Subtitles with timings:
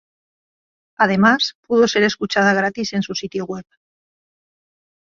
[0.97, 3.65] Además, pudo ser escuchada gratis en su sitio web.